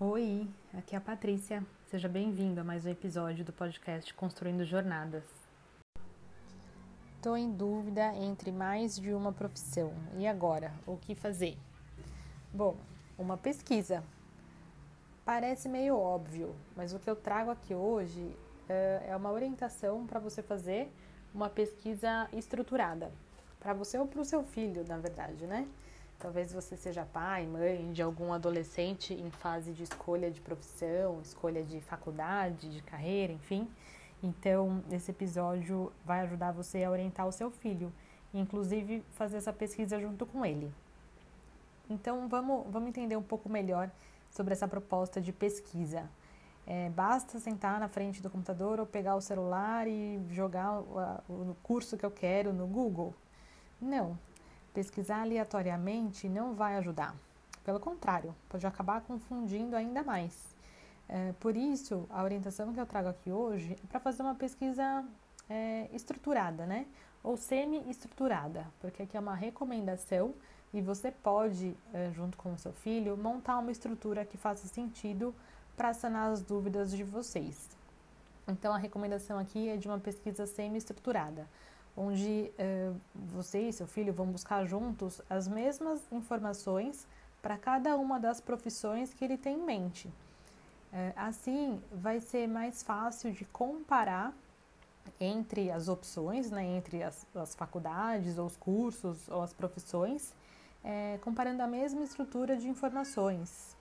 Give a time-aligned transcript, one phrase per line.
[0.00, 1.64] Oi, aqui é a Patrícia.
[1.86, 5.22] Seja bem-vindo a mais um episódio do podcast Construindo Jornadas.
[7.14, 9.94] Estou em dúvida entre mais de uma profissão.
[10.18, 10.72] E agora?
[10.84, 11.56] O que fazer?
[12.52, 12.76] Bom,
[13.16, 14.02] uma pesquisa.
[15.24, 20.18] Parece meio óbvio, mas o que eu trago aqui hoje uh, é uma orientação para
[20.18, 20.90] você fazer
[21.32, 23.12] uma pesquisa estruturada.
[23.60, 25.68] Para você ou para o seu filho, na verdade, né?
[26.18, 31.62] Talvez você seja pai, mãe de algum adolescente em fase de escolha de profissão, escolha
[31.62, 33.68] de faculdade, de carreira, enfim.
[34.22, 37.92] Então, esse episódio vai ajudar você a orientar o seu filho,
[38.32, 40.72] inclusive fazer essa pesquisa junto com ele.
[41.90, 43.90] Então, vamos, vamos entender um pouco melhor
[44.30, 46.08] sobre essa proposta de pesquisa.
[46.66, 51.56] É, basta sentar na frente do computador ou pegar o celular e jogar o, o
[51.62, 53.14] curso que eu quero no Google?
[53.78, 54.18] Não,
[54.74, 57.14] Pesquisar aleatoriamente não vai ajudar.
[57.64, 60.54] Pelo contrário, pode acabar confundindo ainda mais.
[61.08, 65.04] É, por isso, a orientação que eu trago aqui hoje é para fazer uma pesquisa
[65.48, 66.86] é, estruturada, né?
[67.22, 70.34] Ou semi-estruturada, porque aqui é uma recomendação
[70.72, 75.32] e você pode, é, junto com o seu filho, montar uma estrutura que faça sentido
[75.76, 77.70] para sanar as dúvidas de vocês.
[78.48, 81.48] Então, a recomendação aqui é de uma pesquisa semi-estruturada
[81.96, 82.93] onde uh,
[83.34, 87.06] você e seu filho vão buscar juntos as mesmas informações
[87.42, 90.08] para cada uma das profissões que ele tem em mente.
[90.08, 94.32] Uh, assim, vai ser mais fácil de comparar
[95.20, 100.34] entre as opções, né, entre as, as faculdades, ou os cursos, ou as profissões,
[100.82, 103.76] é, comparando a mesma estrutura de informações.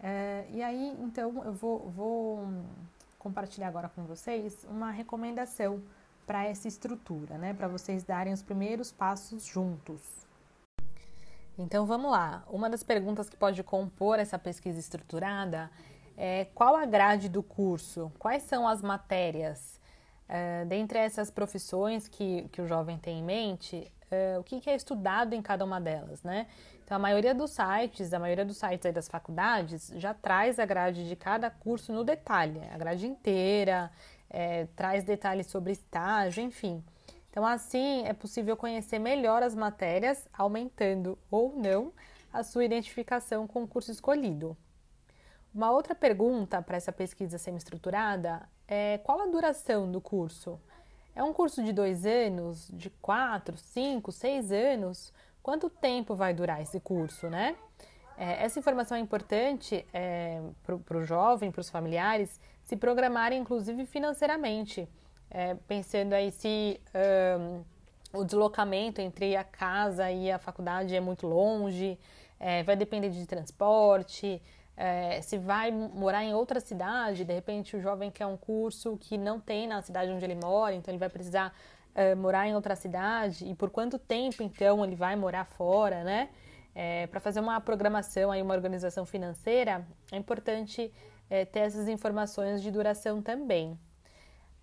[0.00, 2.48] É, e aí, então, eu vou, vou
[3.18, 5.82] compartilhar agora com vocês uma recomendação
[6.26, 7.54] para essa estrutura, né?
[7.54, 10.00] Para vocês darem os primeiros passos juntos.
[11.56, 12.44] Então vamos lá.
[12.48, 15.70] Uma das perguntas que pode compor essa pesquisa estruturada
[16.16, 18.10] é qual a grade do curso?
[18.18, 19.80] Quais são as matérias?
[20.28, 24.70] Uh, dentre essas profissões que, que o jovem tem em mente, uh, o que, que,
[24.70, 26.46] é estudado em cada uma delas, né?
[26.82, 31.08] Então, a maioria dos sites, a maioria dos sites das faculdades já traz a grade
[31.08, 33.90] de cada curso no detalhe, a grade inteira,
[34.34, 36.82] é, traz detalhes sobre estágio, enfim.
[37.30, 41.92] Então, assim é possível conhecer melhor as matérias, aumentando ou não
[42.32, 44.56] a sua identificação com o curso escolhido.
[45.54, 50.60] Uma outra pergunta para essa pesquisa semi-estruturada é qual a duração do curso?
[51.14, 55.12] É um curso de dois anos, de quatro, cinco, seis anos?
[55.44, 57.54] Quanto tempo vai durar esse curso, né?
[58.16, 63.84] É, essa informação é importante é, para o jovem, para os familiares, se programarem, inclusive
[63.86, 64.88] financeiramente,
[65.30, 66.80] é, pensando aí se
[67.38, 67.64] um,
[68.18, 71.98] o deslocamento entre a casa e a faculdade é muito longe,
[72.38, 74.40] é, vai depender de transporte,
[74.76, 79.18] é, se vai morar em outra cidade, de repente o jovem quer um curso que
[79.18, 81.54] não tem na cidade onde ele mora, então ele vai precisar
[81.94, 86.28] é, morar em outra cidade, e por quanto tempo então ele vai morar fora, né?
[86.74, 90.92] É, para fazer uma programação, aí, uma organização financeira, é importante
[91.30, 93.78] é, ter essas informações de duração também.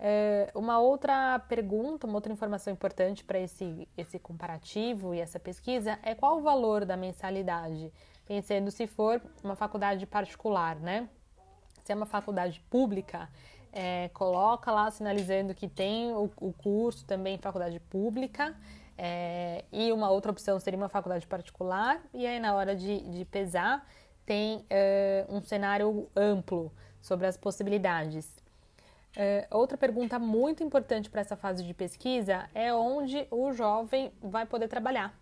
[0.03, 5.99] É, uma outra pergunta, uma outra informação importante para esse, esse comparativo e essa pesquisa
[6.01, 7.93] é qual o valor da mensalidade,
[8.27, 11.07] pensando se for uma faculdade particular, né?
[11.83, 13.29] Se é uma faculdade pública,
[13.71, 18.55] é, coloca lá sinalizando que tem o, o curso também faculdade pública
[18.97, 23.25] é, e uma outra opção seria uma faculdade particular, e aí na hora de, de
[23.25, 23.87] pesar,
[24.25, 26.71] tem é, um cenário amplo
[27.01, 28.41] sobre as possibilidades.
[29.15, 34.45] É, outra pergunta muito importante para essa fase de pesquisa é onde o jovem vai
[34.45, 35.13] poder trabalhar.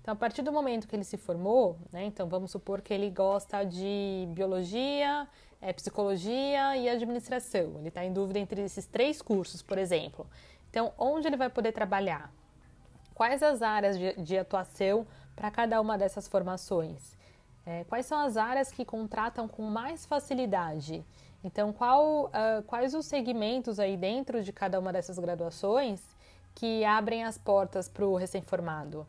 [0.00, 3.10] Então, a partir do momento que ele se formou, né, então vamos supor que ele
[3.10, 5.26] gosta de biologia,
[5.60, 7.74] é, psicologia e administração.
[7.78, 10.26] Ele está em dúvida entre esses três cursos, por exemplo.
[10.70, 12.32] Então, onde ele vai poder trabalhar?
[13.16, 17.16] Quais as áreas de, de atuação para cada uma dessas formações?
[17.64, 21.02] É, quais são as áreas que contratam com mais facilidade?
[21.42, 26.02] Então, qual, uh, quais os segmentos aí dentro de cada uma dessas graduações
[26.54, 29.06] que abrem as portas para o recém-formado?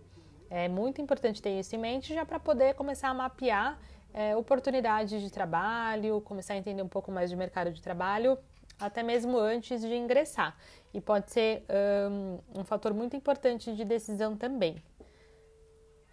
[0.50, 3.78] É muito importante ter isso em mente já para poder começar a mapear
[4.14, 8.38] é, oportunidades de trabalho, começar a entender um pouco mais de mercado de trabalho
[8.80, 10.56] até mesmo antes de ingressar.
[10.94, 11.66] E pode ser
[12.10, 14.76] um, um fator muito importante de decisão também.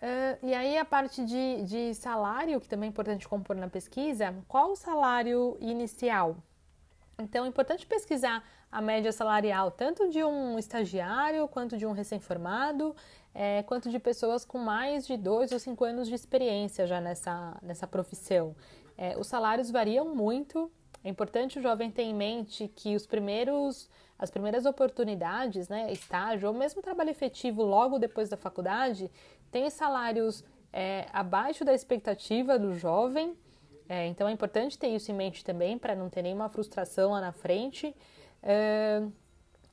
[0.05, 4.35] Uh, e aí a parte de, de salário, que também é importante compor na pesquisa,
[4.47, 6.37] qual o salário inicial?
[7.19, 12.95] Então é importante pesquisar a média salarial, tanto de um estagiário, quanto de um recém-formado,
[13.33, 17.57] é, quanto de pessoas com mais de dois ou cinco anos de experiência já nessa,
[17.63, 18.55] nessa profissão.
[18.99, 20.71] É, os salários variam muito.
[21.05, 26.49] É importante o jovem ter em mente que os primeiros, as primeiras oportunidades, né, estágio
[26.49, 29.11] ou mesmo trabalho efetivo logo depois da faculdade,
[29.51, 30.43] tem salários
[30.73, 33.37] é, abaixo da expectativa do jovem.
[33.87, 37.21] É, então é importante ter isso em mente também para não ter nenhuma frustração lá
[37.21, 37.95] na frente.
[38.43, 39.03] É,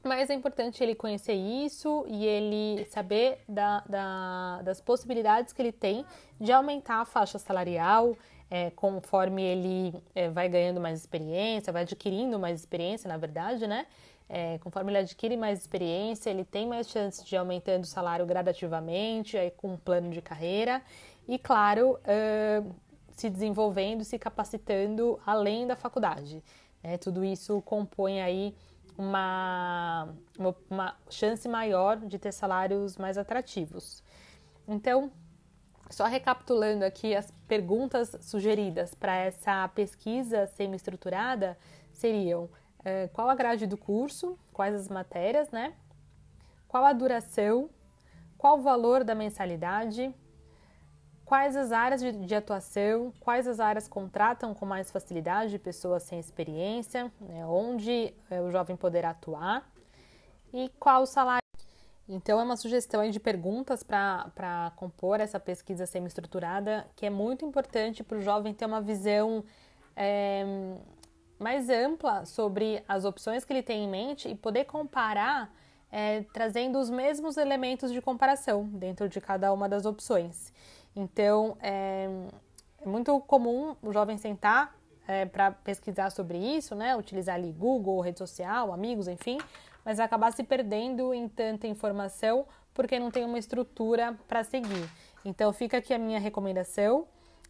[0.03, 5.71] mas é importante ele conhecer isso e ele saber da, da, das possibilidades que ele
[5.71, 6.06] tem
[6.39, 8.15] de aumentar a faixa salarial
[8.51, 13.88] é, conforme ele é, vai ganhando mais experiência, vai adquirindo mais experiência, na verdade, né?
[14.27, 18.25] É, conforme ele adquire mais experiência, ele tem mais chances de ir aumentando o salário
[18.25, 20.81] gradativamente, aí com um plano de carreira
[21.27, 22.75] e, claro, uh,
[23.12, 26.44] se desenvolvendo, se capacitando além da faculdade.
[26.83, 26.98] Né?
[26.98, 28.56] Tudo isso compõe aí
[28.97, 34.03] uma, uma, uma chance maior de ter salários mais atrativos.
[34.67, 35.11] Então,
[35.89, 41.57] só recapitulando aqui as perguntas sugeridas para essa pesquisa semi-estruturada
[41.91, 45.73] seriam uh, qual a grade do curso, quais as matérias, né?
[46.67, 47.69] Qual a duração,
[48.38, 50.13] qual o valor da mensalidade,
[51.31, 56.19] quais as áreas de, de, atuação, quais as áreas contratam com mais facilidade pessoas sem
[56.19, 59.66] experiência, né, onde é, o jovem poderá atuar
[60.54, 61.39] e qual o salário.
[62.10, 68.04] Então, é uma sugestão de perguntas para compor essa pesquisa semi-estruturada que é muito importante
[68.04, 69.42] para o jovem ter uma visão
[69.95, 70.44] é,
[71.39, 75.50] mais ampla sobre as opções que ele tem em mente e poder comparar
[75.89, 80.51] é, trazendo os mesmos elementos de comparação dentro de cada uma das opções.
[80.95, 82.09] Então, é,
[82.81, 84.75] é muito comum o jovem sentar
[85.07, 86.95] é, para pesquisar sobre isso, né?
[86.95, 89.38] Utilizar ali Google, rede social, amigos, enfim,
[89.83, 94.89] mas acabar se perdendo em tanta informação porque não tem uma estrutura para seguir.
[95.25, 97.05] Então, fica aqui a minha recomendação.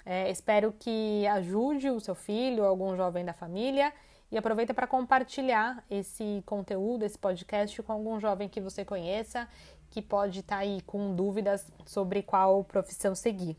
[0.05, 3.93] É, espero que ajude o seu filho, algum jovem da família
[4.31, 9.47] e aproveita para compartilhar esse conteúdo, esse podcast com algum jovem que você conheça
[9.91, 13.57] que pode estar tá aí com dúvidas sobre qual profissão seguir.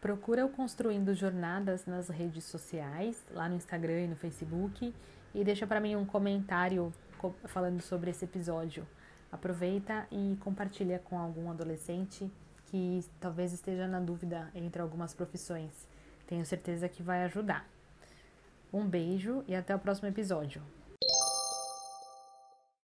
[0.00, 4.94] Procura o Construindo Jornadas nas redes sociais, lá no Instagram e no Facebook,
[5.34, 6.92] e deixa para mim um comentário
[7.44, 8.86] falando sobre esse episódio.
[9.32, 12.30] Aproveita e compartilha com algum adolescente
[12.66, 15.88] que talvez esteja na dúvida entre algumas profissões.
[16.26, 17.68] Tenho certeza que vai ajudar.
[18.72, 20.62] Um beijo e até o próximo episódio.